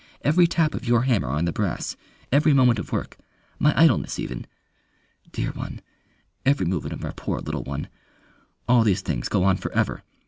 [0.23, 1.95] Every tap of your hammer on the brass,
[2.31, 3.17] every moment of work,
[3.59, 4.47] my idleness even...
[5.31, 5.79] Dear one!
[6.43, 7.87] every movement of our poor little one...
[8.67, 10.01] All these things go on for ever.